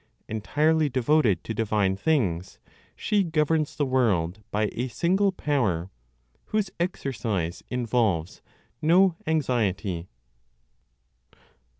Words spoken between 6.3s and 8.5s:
whose exercise involves